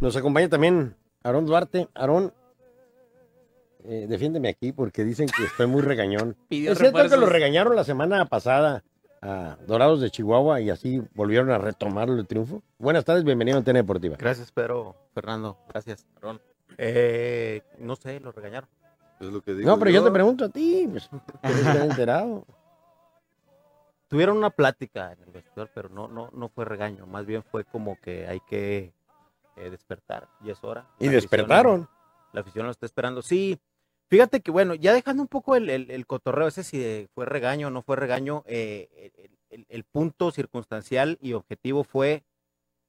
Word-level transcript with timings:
Nos 0.00 0.14
acompaña 0.16 0.48
también 0.48 0.94
Aarón 1.24 1.46
Duarte. 1.46 1.88
Aarón, 1.94 2.32
eh, 3.84 4.06
defiéndeme 4.08 4.48
aquí 4.48 4.70
porque 4.70 5.02
dicen 5.02 5.26
que 5.28 5.44
estoy 5.44 5.66
muy 5.66 5.82
regañón. 5.82 6.36
Pidió 6.48 6.72
es 6.72 6.78
cierto 6.78 7.08
que 7.08 7.16
lo 7.16 7.26
regañaron 7.26 7.74
la 7.74 7.82
semana 7.82 8.24
pasada 8.26 8.84
a 9.20 9.56
Dorados 9.66 10.00
de 10.00 10.10
Chihuahua 10.10 10.60
y 10.60 10.70
así 10.70 11.02
volvieron 11.14 11.50
a 11.50 11.58
retomar 11.58 12.08
el 12.08 12.24
triunfo. 12.28 12.62
Buenas 12.78 13.04
tardes, 13.04 13.24
bienvenido 13.24 13.56
a 13.56 13.58
Antena 13.58 13.80
Deportiva. 13.80 14.16
Gracias, 14.16 14.52
Pedro. 14.52 14.94
Fernando, 15.14 15.58
gracias. 15.68 16.06
Eh, 16.76 17.62
no 17.80 17.96
sé, 17.96 18.20
lo 18.20 18.30
regañaron. 18.30 18.70
Es 19.18 19.26
lo 19.26 19.42
que 19.42 19.52
digo. 19.52 19.68
No, 19.68 19.80
pero 19.80 19.90
yo 19.90 20.04
te 20.04 20.12
pregunto 20.12 20.44
a 20.44 20.48
ti, 20.48 20.86
pues, 20.88 21.10
¿quieres 21.42 21.58
estar 21.58 21.76
enterado? 21.90 22.46
Tuvieron 24.06 24.36
una 24.36 24.50
plática 24.50 25.12
en 25.12 25.24
el 25.24 25.32
vestidor, 25.32 25.70
pero 25.74 25.88
no, 25.88 26.06
no, 26.06 26.30
no 26.32 26.48
fue 26.48 26.64
regaño. 26.64 27.04
Más 27.06 27.26
bien 27.26 27.42
fue 27.42 27.64
como 27.64 28.00
que 28.00 28.28
hay 28.28 28.40
que 28.48 28.92
eh, 29.58 29.70
despertar. 29.70 30.28
Y 30.44 30.50
es 30.50 30.62
hora. 30.64 30.86
Y 30.98 31.06
La 31.06 31.12
despertaron. 31.12 31.82
afición- 31.82 31.98
La 32.32 32.40
afición 32.42 32.66
lo 32.66 32.72
está 32.72 32.86
esperando. 32.86 33.22
Sí, 33.22 33.58
fíjate 34.08 34.40
que 34.40 34.50
bueno, 34.50 34.74
ya 34.74 34.92
dejando 34.92 35.22
un 35.22 35.28
poco 35.28 35.56
el, 35.56 35.68
el- 35.70 35.90
el 35.90 36.06
cotorreo 36.06 36.48
ese 36.48 36.62
si 36.64 37.08
fue 37.14 37.24
regaño 37.26 37.68
o 37.68 37.70
no 37.70 37.82
fue 37.82 37.96
regaño, 37.96 38.42
eh, 38.46 39.10
el, 39.16 39.38
el- 39.50 39.66
el 39.68 39.84
punto 39.84 40.30
circunstancial 40.30 41.18
y 41.20 41.32
objetivo 41.32 41.84
fue, 41.84 42.24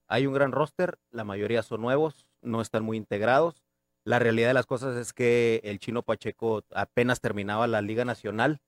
hay 0.08 0.26
un 0.26 0.34
gran 0.34 0.52
roster, 0.52 0.98
la 1.10 1.24
mayoría 1.24 1.62
son 1.62 1.80
nuevos, 1.80 2.26
no 2.42 2.60
están 2.60 2.82
muy 2.84 2.96
integrados. 2.96 3.62
La 4.04 4.18
realidad 4.18 4.48
de 4.48 4.54
las 4.54 4.66
cosas 4.66 4.96
es 4.96 5.12
que 5.12 5.60
el 5.64 5.78
chino 5.78 6.02
Pacheco 6.02 6.64
apenas 6.74 7.20
terminaba 7.20 7.66
la 7.66 7.80
Liga 7.82 8.04
Nacional 8.04 8.60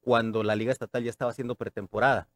cuando 0.00 0.42
la 0.42 0.56
Liga 0.56 0.72
Estatal 0.72 1.04
ya 1.04 1.10
estaba 1.10 1.30
haciendo 1.30 1.54
pretemporada. 1.54 2.28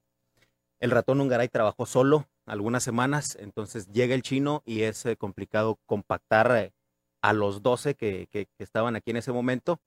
El 0.81 0.91
ratón 0.91 1.21
Ungaray 1.21 1.49
trabajó 1.49 1.87
solo 1.87 2.27
algunas 2.47 2.83
semanas, 2.85 3.37
entonces 3.41 3.89
llega 3.93 4.15
el 4.15 4.23
chino 4.23 4.63
y 4.67 4.83
es 4.83 5.05
eh, 5.07 5.17
complicado 5.17 5.79
compactar 5.87 6.57
eh, 6.57 6.73
a 7.23 7.33
los 7.33 7.63
12 7.63 7.95
que, 7.95 8.29
que- 8.31 8.47
que 8.57 8.65
estaban 8.65 8.97
aquí 8.97 9.11
en 9.13 9.17
ese 9.19 9.33
momento. 9.33 9.81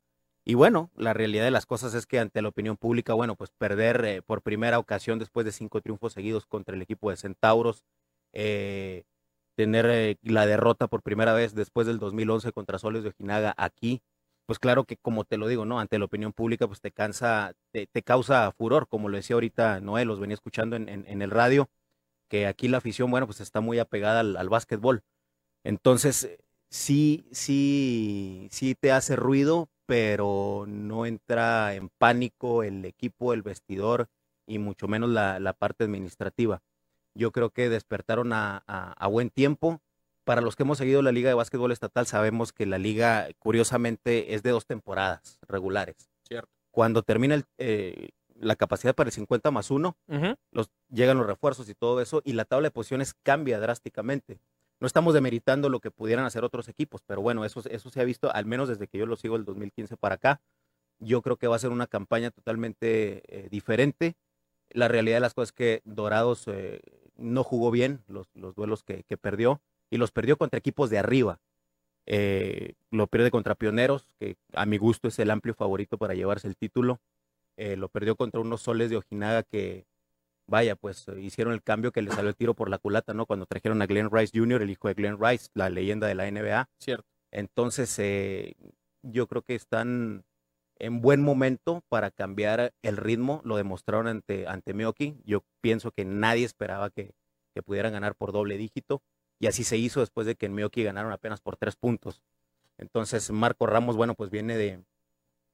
Y 0.45 0.53
bueno, 0.55 0.91
la 0.95 1.13
realidad 1.13 1.43
de 1.45 1.51
las 1.51 1.65
cosas 1.65 1.93
es 1.93 2.05
que 2.07 2.19
ante 2.19 2.41
la 2.41 2.49
opinión 2.49 2.77
pública, 2.77 3.13
bueno, 3.13 3.35
pues 3.35 3.51
perder 3.57 4.05
eh, 4.05 4.21
por 4.21 4.41
primera 4.41 4.79
ocasión 4.79 5.19
después 5.19 5.45
de 5.45 5.51
cinco 5.51 5.81
triunfos 5.81 6.13
seguidos 6.13 6.45
contra 6.45 6.75
el 6.75 6.81
equipo 6.81 7.09
de 7.11 7.17
Centauros, 7.17 7.83
tener 9.55 10.17
la 10.21 10.45
derrota 10.45 10.87
por 10.87 11.01
primera 11.01 11.33
vez 11.33 11.55
después 11.55 11.87
del 11.87 11.99
2011 11.99 12.51
contra 12.51 12.77
Soles 12.79 13.03
de 13.03 13.09
Ojinaga 13.09 13.53
aquí, 13.57 14.01
pues 14.45 14.59
claro 14.59 14.85
que 14.85 14.97
como 14.97 15.25
te 15.25 15.37
lo 15.37 15.47
digo, 15.47 15.65
¿no? 15.65 15.79
Ante 15.79 15.97
la 15.99 16.05
opinión 16.05 16.31
pública, 16.33 16.67
pues 16.67 16.79
te 16.79 16.91
cansa, 16.91 17.53
te, 17.71 17.87
causa 18.03 18.51
furor, 18.51 18.87
como 18.87 19.09
lo 19.09 19.17
decía 19.17 19.33
ahorita 19.35 19.81
Noé, 19.81 20.05
los 20.05 20.19
venía 20.19 20.35
escuchando 20.35 20.75
en 20.75 21.21
el 21.21 21.31
radio, 21.31 21.69
que 22.29 22.47
aquí 22.47 22.67
la 22.67 22.77
afición, 22.79 23.11
bueno, 23.11 23.27
pues 23.27 23.41
está 23.41 23.61
muy 23.61 23.79
apegada 23.79 24.21
al, 24.21 24.37
al 24.37 24.49
básquetbol. 24.49 25.03
Entonces, 25.63 26.23
eh, 26.25 26.39
sí, 26.69 27.27
sí, 27.31 28.47
sí 28.51 28.75
te 28.75 28.91
hace 28.91 29.15
ruido, 29.15 29.69
pero 29.85 30.65
no 30.67 31.05
entra 31.05 31.75
en 31.75 31.89
pánico 31.97 32.63
el 32.63 32.85
equipo, 32.85 33.33
el 33.33 33.41
vestidor 33.41 34.09
y 34.47 34.59
mucho 34.59 34.87
menos 34.87 35.09
la, 35.09 35.39
la 35.39 35.53
parte 35.53 35.83
administrativa. 35.85 36.61
Yo 37.15 37.31
creo 37.31 37.49
que 37.49 37.69
despertaron 37.69 38.33
a, 38.33 38.63
a- 38.67 38.93
a 38.93 39.07
buen 39.07 39.29
tiempo. 39.29 39.81
Para 40.23 40.41
los 40.41 40.55
que 40.57 40.63
hemos 40.63 40.77
seguido 40.77 41.01
la 41.01 41.13
Liga 41.13 41.29
de 41.29 41.35
Básquetbol 41.35 41.71
Estatal, 41.71 42.05
sabemos 42.05 42.51
que 42.51 42.65
la 42.65 42.77
liga, 42.77 43.29
curiosamente, 43.39 44.35
es 44.35 44.43
de 44.43 44.51
dos 44.51 44.65
temporadas 44.65 45.39
regulares. 45.47 45.95
Cierto. 46.27 46.49
Cuando 46.71 47.01
termina 47.01 47.35
el, 47.35 47.45
eh, 47.57 48.09
la 48.39 48.55
capacidad 48.55 48.95
para 48.95 49.09
el 49.09 49.13
50 49.13 49.51
más 49.51 49.71
1, 49.71 49.97
Ujú. 50.07 50.35
los, 50.51 50.69
llegan 50.89 51.17
los 51.17 51.27
refuerzos 51.27 51.69
y 51.69 51.75
todo 51.75 52.01
eso, 52.01 52.21
y 52.23 52.33
la 52.33 52.45
tabla 52.45 52.67
de 52.67 52.71
posiciones 52.71 53.13
cambia 53.23 53.59
drásticamente. 53.59 54.39
No 54.79 54.85
estamos 54.87 55.13
demeritando 55.13 55.69
lo 55.69 55.79
que 55.79 55.89
pudieran 55.91 56.25
hacer 56.25 56.43
otros 56.43 56.67
equipos, 56.67 57.01
pero 57.05 57.21
bueno, 57.21 57.45
eso, 57.45 57.61
eso 57.69 57.89
se 57.89 57.99
ha 58.01 58.03
visto, 58.03 58.31
al 58.31 58.45
menos 58.45 58.69
desde 58.69 58.87
que 58.87 58.97
yo 58.99 59.05
lo 59.07 59.15
sigo 59.15 59.35
el 59.35 59.45
2015 59.45 59.97
para 59.97 60.15
acá. 60.15 60.41
Yo 60.99 61.21
creo 61.21 61.37
que 61.37 61.47
va 61.47 61.55
a 61.55 61.59
ser 61.59 61.71
una 61.71 61.87
campaña 61.87 62.31
totalmente 62.31 63.23
eh, 63.27 63.49
diferente. 63.49 64.15
La 64.69 64.87
realidad 64.87 65.17
de 65.17 65.21
las 65.21 65.33
cosas 65.33 65.49
es 65.49 65.53
que 65.53 65.81
Dorados 65.85 66.43
eh, 66.47 66.81
no 67.15 67.43
jugó 67.43 67.71
bien 67.71 68.03
los, 68.07 68.27
los 68.35 68.53
duelos 68.55 68.83
que, 68.83 69.03
que 69.03 69.17
perdió 69.17 69.61
y 69.89 69.97
los 69.97 70.11
perdió 70.11 70.37
contra 70.37 70.57
equipos 70.59 70.89
de 70.89 70.99
arriba. 70.99 71.39
Eh, 72.05 72.75
lo 72.89 73.07
pierde 73.07 73.31
contra 73.31 73.55
Pioneros, 73.55 74.07
que 74.19 74.37
a 74.53 74.65
mi 74.65 74.77
gusto 74.77 75.07
es 75.07 75.19
el 75.19 75.29
amplio 75.29 75.53
favorito 75.53 75.97
para 75.97 76.13
llevarse 76.13 76.47
el 76.47 76.55
título. 76.55 76.99
Eh, 77.57 77.75
lo 77.75 77.89
perdió 77.89 78.15
contra 78.15 78.39
unos 78.39 78.61
soles 78.61 78.89
de 78.89 78.97
Ojinaga 78.97 79.43
que, 79.43 79.85
vaya, 80.45 80.75
pues 80.75 81.07
eh, 81.07 81.19
hicieron 81.19 81.53
el 81.53 81.63
cambio 81.63 81.91
que 81.91 82.01
le 82.01 82.11
salió 82.11 82.29
el 82.29 82.35
tiro 82.35 82.53
por 82.53 82.69
la 82.69 82.77
culata, 82.77 83.13
¿no? 83.13 83.25
Cuando 83.25 83.45
trajeron 83.45 83.81
a 83.81 83.87
Glenn 83.87 84.11
Rice 84.11 84.37
Jr., 84.37 84.61
el 84.61 84.69
hijo 84.69 84.87
de 84.87 84.93
Glenn 84.93 85.17
Rice, 85.19 85.49
la 85.53 85.69
leyenda 85.69 86.07
de 86.07 86.15
la 86.15 86.29
NBA. 86.31 86.69
Cierto. 86.79 87.07
Entonces, 87.31 87.97
eh, 87.99 88.55
yo 89.01 89.27
creo 89.27 89.41
que 89.41 89.55
están 89.55 90.23
en 90.79 91.01
buen 91.01 91.21
momento 91.21 91.83
para 91.89 92.11
cambiar 92.11 92.73
el 92.81 92.97
ritmo. 92.97 93.41
Lo 93.43 93.57
demostraron 93.57 94.07
ante, 94.07 94.47
ante 94.47 94.73
Meoki. 94.73 95.17
Yo 95.25 95.43
pienso 95.61 95.91
que 95.91 96.05
nadie 96.05 96.45
esperaba 96.45 96.89
que, 96.89 97.13
que 97.53 97.63
pudieran 97.63 97.93
ganar 97.93 98.15
por 98.15 98.31
doble 98.31 98.57
dígito. 98.57 99.01
Y 99.39 99.47
así 99.47 99.63
se 99.63 99.77
hizo 99.77 99.99
después 99.99 100.25
de 100.25 100.35
que 100.35 100.47
en 100.47 100.53
Meoki 100.53 100.83
ganaron 100.83 101.11
apenas 101.11 101.41
por 101.41 101.57
tres 101.57 101.75
puntos. 101.75 102.21
Entonces, 102.77 103.31
Marco 103.31 103.65
Ramos, 103.65 103.95
bueno, 103.95 104.13
pues 104.13 104.29
viene 104.29 104.55
de, 104.55 104.83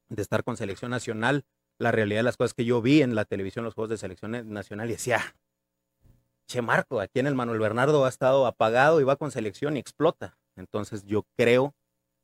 de 0.09 0.21
estar 0.21 0.43
con 0.43 0.57
selección 0.57 0.91
nacional. 0.91 1.45
La 1.83 1.91
realidad 1.91 2.19
de 2.19 2.23
las 2.23 2.37
cosas 2.37 2.53
que 2.53 2.63
yo 2.63 2.81
vi 2.81 3.01
en 3.01 3.13
la 3.13 3.25
televisión, 3.25 3.65
los 3.65 3.73
juegos 3.73 3.89
de 3.89 3.97
selección 3.97 4.31
nacional, 4.53 4.87
y 4.89 4.93
decía, 4.93 5.19
che, 6.47 6.61
Marco, 6.61 7.01
aquí 7.01 7.19
en 7.19 7.27
el 7.27 7.35
Manuel 7.35 7.59
Bernardo 7.59 8.05
ha 8.05 8.09
estado 8.09 8.47
apagado 8.47 9.01
y 9.01 9.03
va 9.03 9.17
con 9.17 9.31
selección 9.31 9.75
y 9.75 9.81
explota. 9.81 10.37
Entonces, 10.55 11.03
yo 11.03 11.25
creo 11.35 11.75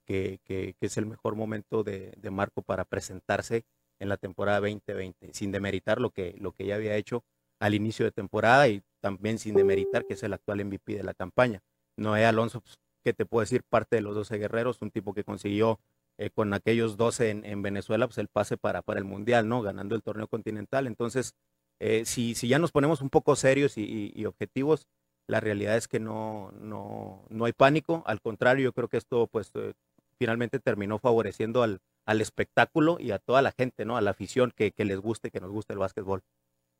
que, 0.08 0.40
que- 0.46 0.76
es 0.80 0.98
el 0.98 1.06
mejor 1.08 1.36
momento 1.36 1.84
de, 1.84 2.14
de 2.18 2.32
Marco 2.32 2.62
para 2.62 2.86
presentarse 2.86 3.66
en 4.00 4.08
la 4.08 4.16
temporada 4.16 4.62
2020, 4.62 5.34
sin 5.34 5.52
demeritar 5.52 6.00
lo 6.00 6.12
que, 6.12 6.36
lo 6.40 6.54
que 6.54 6.66
ya 6.66 6.76
había 6.76 6.96
hecho 6.96 7.26
al 7.60 7.74
inicio 7.76 8.06
de 8.06 8.12
temporada 8.14 8.70
y 8.70 8.82
también 9.02 9.40
sin 9.40 9.56
demeritar 9.56 10.06
que 10.06 10.14
es 10.14 10.24
el 10.24 10.32
actual 10.32 10.62
MVP 10.64 10.96
de 10.96 11.04
la 11.04 11.14
campaña. 11.14 11.62
Noé 11.98 12.26
Alonso, 12.26 12.62
pues, 12.62 12.80
¿qué 13.04 13.14
te 13.14 13.26
puedo 13.26 13.42
decir? 13.42 13.64
Parte 13.68 13.98
de 13.98 14.02
los 14.04 14.16
12 14.16 14.38
guerreros, 14.38 14.82
un 14.82 14.90
tipo 14.90 15.14
que 15.14 15.26
consiguió 15.26 15.82
eh, 16.20 16.30
con 16.30 16.54
aquellos 16.54 16.98
12 16.98 17.32
en, 17.32 17.46
en 17.46 17.64
Venezuela, 17.64 18.08
pues 18.08 18.20
el 18.20 18.28
pase 18.28 18.58
para, 18.58 18.84
para 18.84 19.00
el 19.00 19.06
Mundial, 19.06 19.48
¿no? 19.50 19.62
Ganando 19.64 19.96
el 19.96 20.04
torneo 20.04 20.28
continental. 20.28 20.86
Entonces, 20.88 21.34
eh, 21.80 22.04
si, 22.06 22.36
si 22.36 22.48
ya 22.50 22.60
nos 22.60 22.72
ponemos 22.72 23.02
un 23.02 23.10
poco 23.10 23.36
serios 23.36 23.78
y, 23.78 23.84
y- 23.84 24.14
y 24.16 24.26
objetivos, 24.26 24.88
la 25.28 25.40
realidad 25.40 25.78
es 25.78 25.88
que 25.88 26.00
no, 26.00 26.52
no, 26.60 27.24
no 27.30 27.46
hay 27.46 27.54
pánico. 27.54 28.04
Al 28.06 28.22
contrario, 28.22 28.66
yo 28.66 28.74
creo 28.74 28.90
que 28.90 28.98
esto, 28.98 29.28
pues, 29.28 29.52
eh, 29.56 29.74
finalmente 30.20 30.60
terminó 30.60 31.00
favoreciendo 31.00 31.64
al, 31.64 31.80
al 32.06 32.22
espectáculo 32.22 32.98
y 33.00 33.12
a 33.12 33.20
toda 33.20 33.42
la 33.42 33.52
gente, 33.52 33.86
¿no? 33.86 33.98
A 33.98 34.02
la 34.02 34.12
afición 34.12 34.52
que, 34.56 34.72
que 34.72 34.86
les 34.86 35.00
guste, 35.00 35.32
que 35.32 35.40
nos 35.40 35.52
guste 35.52 35.74
el 35.74 35.80
básquetbol. 35.80 36.22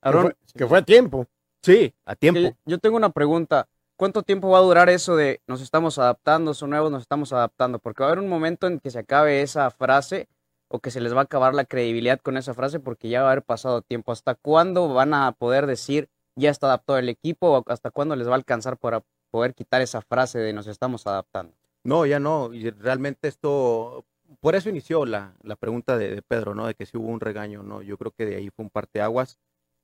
Que 0.10 0.18
fue, 0.22 0.36
que 0.58 0.68
fue 0.68 0.78
a 0.80 0.82
tiempo. 0.86 1.28
Sí, 1.64 1.94
a 2.06 2.16
tiempo. 2.16 2.40
Yo 2.66 2.78
tengo 2.80 2.98
una 2.98 3.10
pregunta. 3.12 3.68
¿Cuánto 4.00 4.24
tiempo 4.24 4.50
va 4.50 4.60
a 4.60 4.62
durar 4.62 4.88
eso 4.88 5.18
de 5.18 5.42
nos 5.46 5.60
estamos 5.60 6.00
adaptando, 6.00 6.54
son 6.54 6.70
nuevos, 6.70 6.90
nos 6.90 7.02
estamos 7.02 7.34
adaptando? 7.34 7.80
Porque 7.80 8.02
va 8.02 8.08
a 8.08 8.12
haber 8.14 8.24
un 8.24 8.30
momento 8.30 8.66
en 8.66 8.80
que 8.80 8.92
se 8.92 9.00
acabe 9.00 9.42
esa 9.42 9.70
frase 9.72 10.30
o 10.70 10.80
que 10.80 10.90
se 10.90 11.02
les 11.02 11.14
va 11.14 11.20
a 11.20 11.24
acabar 11.24 11.54
la 11.54 11.66
credibilidad 11.66 12.18
con 12.22 12.38
esa 12.38 12.54
frase 12.54 12.80
porque 12.80 13.10
ya 13.10 13.24
va 13.24 13.28
a 13.28 13.32
haber 13.34 13.44
pasado 13.44 13.82
tiempo. 13.82 14.14
¿Hasta 14.14 14.36
cuándo 14.36 14.88
van 14.94 15.14
a 15.14 15.34
poder 15.34 15.68
decir 15.68 16.08
ya 16.38 16.50
está 16.50 16.68
adaptado 16.68 16.98
el 16.98 17.10
equipo 17.10 17.50
o 17.50 17.64
hasta 17.70 17.92
cuándo 17.92 18.16
les 18.16 18.26
va 18.26 18.32
a 18.32 18.36
alcanzar 18.36 18.78
para 18.78 19.04
poder 19.32 19.54
quitar 19.54 19.82
esa 19.82 20.00
frase 20.00 20.40
de 20.40 20.54
nos 20.54 20.68
estamos 20.68 21.06
adaptando? 21.06 21.54
No, 21.84 22.06
ya 22.06 22.22
no. 22.22 22.54
Y 22.54 22.70
realmente 22.70 23.28
esto, 23.28 24.06
por 24.40 24.56
eso 24.56 24.70
inició 24.70 25.06
la, 25.06 25.36
la 25.44 25.58
pregunta 25.58 25.98
de, 25.98 26.22
Pedro, 26.22 26.56
¿no? 26.56 26.68
De 26.68 26.74
que 26.74 26.86
si 26.86 26.96
hubo 26.96 27.10
un 27.10 27.20
regaño, 27.20 27.64
¿no? 27.64 27.82
Yo 27.82 27.98
creo 27.98 28.12
que 28.12 28.26
de 28.26 28.38
ahí 28.38 28.50
fue 28.50 28.64
un 28.64 28.70
parteaguas. 28.70 29.38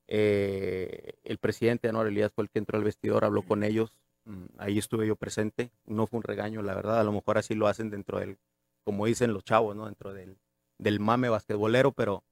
Eh, 0.08 1.16
el 1.26 1.38
presidente 1.38 1.90
Anuar 1.90 2.08
Elías 2.08 2.32
fue 2.34 2.46
el 2.46 2.50
que 2.50 2.60
entró 2.60 2.78
al 2.78 2.86
vestidor, 2.86 3.26
habló 3.26 3.42
con 3.42 3.66
ellos. 3.66 3.98
Mm, 4.25 4.45
Ahí 4.57 4.77
estuve 4.77 5.07
yo 5.07 5.16
presente. 5.16 5.72
No 5.86 6.07
fue 6.07 6.18
un 6.18 6.24
regaño, 6.24 6.62
la 6.62 6.75
verdad. 6.75 7.00
A 7.00 7.04
lo 7.04 7.12
mejor 7.12 7.38
así 7.38 7.54
lo 7.56 7.68
hacen 7.68 7.89
dentro 7.89 8.19
del, 8.19 8.38
como 8.83 9.06
dicen 9.06 9.33
los 9.33 9.44
chavos, 9.44 9.75
¿no? 9.75 9.86
Dentro 9.86 10.13
del, 10.13 10.38
del 10.77 11.00
mame 11.00 11.30
basquetbolero, 11.30 11.92
pero, 11.94 12.24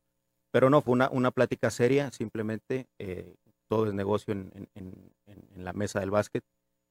pero 0.51 0.69
no, 0.69 0.81
fue 0.81 0.93
una, 0.93 1.09
una 1.11 1.31
plática 1.31 1.71
seria, 1.71 2.11
simplemente 2.11 2.87
eh, 2.99 3.35
todo 3.69 3.87
es 3.87 3.93
negocio 3.93 4.33
en, 4.33 4.51
en- 4.75 5.11
en- 5.25 5.63
la 5.63 5.73
mesa 5.73 5.99
del 5.99 6.11
básquet. 6.11 6.43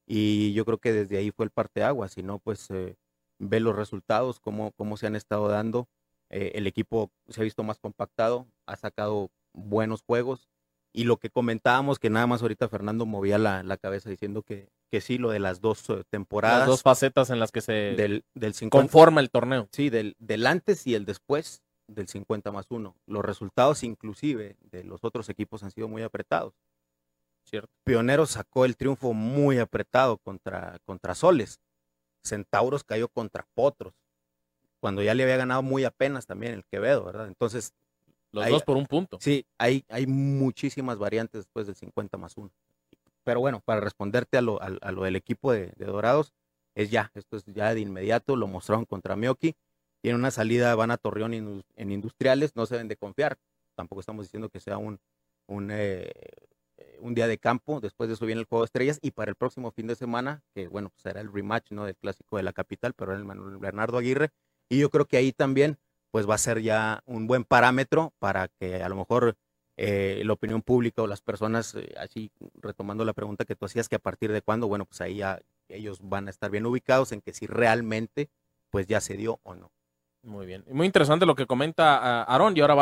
Y 0.05 0.53
yo 0.53 0.65
creo 0.65 0.79
que 0.79 0.91
desde 0.93 1.17
ahí 1.17 1.31
fue 1.31 1.45
el 1.45 1.51
parteaguas, 1.51 2.13
si 2.13 2.23
no, 2.23 2.39
pues 2.39 2.69
eh, 2.71 2.97
ve 3.39 3.59
los 3.59 3.75
resultados, 3.75 4.39
cómo, 4.39 4.71
cómo 4.73 4.97
se 4.97 5.07
han 5.07 5.15
estado 5.15 5.47
dando. 5.47 5.87
Eh, 6.29 6.53
el 6.55 6.67
equipo 6.67 7.11
se 7.29 7.41
ha 7.41 7.43
visto 7.43 7.63
más 7.63 7.79
compactado, 7.79 8.47
ha 8.65 8.75
sacado 8.75 9.31
buenos 9.53 10.01
juegos. 10.03 10.49
Y 10.93 11.05
lo 11.05 11.17
que 11.17 11.31
comentábamos, 11.31 11.97
que 11.97 12.11
nada 12.11 12.27
más 12.27 12.43
ahorita 12.43 12.69
Fernando 12.69 13.05
movía 13.07 13.39
la, 13.39 13.63
la 13.63 13.77
cabeza 13.77 14.09
diciendo 14.09 14.43
que, 14.43 14.69
que 14.91 15.01
sí, 15.01 15.17
lo 15.17 15.31
de 15.31 15.39
las 15.39 15.59
dos 15.59 15.89
eh, 15.89 16.03
temporadas. 16.09 16.59
Las 16.59 16.67
dos 16.67 16.83
facetas 16.83 17.31
en 17.31 17.39
las 17.39 17.51
que 17.51 17.61
se 17.61 17.73
del, 17.73 18.23
del 18.35 18.53
50, 18.53 18.79
conforma 18.79 19.19
el 19.19 19.31
torneo. 19.31 19.67
Sí, 19.71 19.89
del, 19.89 20.15
del 20.19 20.45
antes 20.45 20.85
y 20.85 20.93
el 20.93 21.05
después 21.05 21.63
del 21.87 22.07
50 22.07 22.51
más 22.51 22.67
1. 22.69 22.95
Los 23.07 23.25
resultados 23.25 23.83
inclusive 23.83 24.55
de 24.61 24.83
los 24.83 25.03
otros 25.03 25.29
equipos 25.29 25.63
han 25.63 25.71
sido 25.71 25.87
muy 25.87 26.03
apretados. 26.03 26.53
Cierto. 27.43 27.73
Pioneros 27.83 28.31
sacó 28.31 28.65
el 28.65 28.77
triunfo 28.77 29.13
muy 29.13 29.57
apretado 29.57 30.17
contra, 30.19 30.77
contra 30.85 31.15
Soles. 31.15 31.59
Centauros 32.23 32.83
cayó 32.83 33.09
contra 33.09 33.45
Potros, 33.53 33.93
cuando 34.79 35.01
ya 35.01 35.13
le 35.13 35.23
había 35.23 35.37
ganado 35.37 35.61
muy 35.61 35.83
apenas 35.83 36.25
también 36.25 36.53
el 36.53 36.65
Quevedo, 36.65 37.03
¿verdad? 37.03 37.27
Entonces, 37.27 37.73
Los 38.33 38.49
dos 38.49 38.63
por 38.63 38.77
un 38.77 38.85
punto. 38.87 39.17
sí, 39.21 39.45
hay, 39.57 39.85
hay 39.89 40.07
muchísimas 40.07 40.97
variantes 40.97 41.41
después 41.41 41.67
del 41.67 41.75
50 41.75 42.17
más 42.17 42.35
1. 42.35 42.51
Pero 43.23 43.39
bueno, 43.39 43.61
para 43.63 43.79
responderte 43.79 44.37
a 44.37 44.41
lo, 44.41 44.61
a, 44.61 44.65
a 44.81 44.91
lo 44.91 45.03
del 45.03 45.15
equipo 45.15 45.51
de, 45.53 45.71
de 45.77 45.85
Dorados, 45.85 46.33
es 46.75 46.89
ya, 46.89 47.11
esto 47.13 47.37
es 47.37 47.45
ya 47.45 47.73
de 47.73 47.81
inmediato, 47.81 48.35
lo 48.35 48.47
mostraron 48.47 48.85
contra 48.85 49.15
Mioki, 49.15 49.55
tiene 50.01 50.17
una 50.17 50.31
salida, 50.31 50.75
van 50.75 50.91
a 50.91 50.97
Torreón 50.97 51.33
en, 51.33 51.63
en 51.75 51.91
Industriales, 51.91 52.55
no 52.55 52.65
se 52.65 52.75
deben 52.75 52.87
de 52.87 52.97
confiar, 52.97 53.37
tampoco 53.75 54.01
estamos 54.01 54.25
diciendo 54.25 54.49
que 54.49 54.59
sea 54.59 54.77
un, 54.77 54.99
un, 55.47 55.71
eh, 55.71 56.11
eh, 56.77 56.97
un 56.99 57.13
día 57.13 57.27
de 57.27 57.37
campo, 57.37 57.79
después 57.79 58.09
de 58.09 58.15
eso 58.15 58.25
viene 58.25 58.41
el 58.41 58.47
Juego 58.47 58.63
de 58.63 58.65
Estrellas, 58.65 58.99
y 59.01 59.11
para 59.11 59.29
el 59.29 59.35
próximo 59.35 59.71
fin 59.71 59.87
de 59.87 59.95
semana, 59.95 60.43
que 60.53 60.67
bueno, 60.67 60.89
pues 60.89 61.03
será 61.03 61.21
el 61.21 61.31
rematch 61.31 61.71
¿no? 61.71 61.85
del 61.85 61.95
Clásico 61.95 62.37
de 62.37 62.43
la 62.43 62.53
Capital, 62.53 62.93
pero 62.93 63.13
el 63.13 63.23
Manuel 63.23 63.57
Bernardo 63.57 63.97
Aguirre, 63.97 64.29
y 64.69 64.79
yo 64.79 64.89
creo 64.89 65.05
que 65.05 65.17
ahí 65.17 65.31
también 65.31 65.77
pues 66.13 66.29
va 66.29 66.35
a 66.35 66.37
ser 66.37 66.61
ya 66.61 67.01
un 67.07 67.25
buen 67.25 67.43
parámetro 67.43 68.13
para 68.19 68.47
que 68.47 68.83
a 68.83 68.87
lo 68.87 68.95
mejor 68.95 69.35
eh, 69.77 70.21
la 70.23 70.33
opinión 70.33 70.61
pública 70.61 71.01
o 71.01 71.07
las 71.07 71.21
personas, 71.21 71.73
eh, 71.73 71.91
así 71.97 72.31
retomando 72.61 73.03
la 73.03 73.13
pregunta 73.13 73.45
que 73.45 73.55
tú 73.55 73.65
hacías, 73.65 73.89
que 73.89 73.95
a 73.95 73.99
partir 73.99 74.31
de 74.31 74.43
cuándo, 74.43 74.67
bueno, 74.67 74.85
pues 74.85 75.01
ahí 75.01 75.15
ya 75.15 75.39
ellos 75.69 76.01
van 76.03 76.27
a 76.27 76.29
estar 76.29 76.51
bien 76.51 76.67
ubicados 76.67 77.13
en 77.13 77.21
que 77.21 77.33
si 77.33 77.47
realmente 77.47 78.29
pues 78.69 78.85
ya 78.85 79.01
se 79.01 79.17
dio 79.17 79.39
o 79.41 79.55
no. 79.55 79.71
Muy 80.21 80.45
bien. 80.45 80.63
Muy 80.69 80.85
interesante 80.85 81.25
lo 81.25 81.33
que 81.33 81.47
comenta 81.47 81.97
ah, 81.97 82.23
Aarón 82.25 82.55
y 82.55 82.59
ahora 82.59 82.75
va 82.75 82.81